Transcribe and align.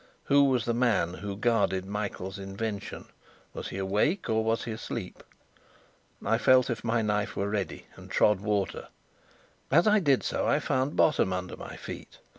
Who 0.23 0.45
was 0.45 0.65
the 0.65 0.73
man 0.73 1.13
who 1.13 1.35
guarded 1.37 1.85
Michael's 1.85 2.39
invention? 2.39 3.05
Was 3.53 3.67
he 3.67 3.77
awake 3.77 4.27
or 4.31 4.43
was 4.43 4.63
he 4.63 4.71
asleep? 4.71 5.21
I 6.25 6.39
felt 6.39 6.71
if 6.71 6.83
my 6.83 7.03
knife 7.03 7.35
were 7.35 7.51
ready, 7.51 7.85
and 7.95 8.09
trod 8.09 8.39
water; 8.39 8.87
as 9.69 9.85
I 9.85 9.99
did 9.99 10.23
so, 10.23 10.47
I 10.47 10.59
found 10.59 10.95
bottom 10.95 11.31
under 11.31 11.55
my 11.55 11.75
feet. 11.75 12.17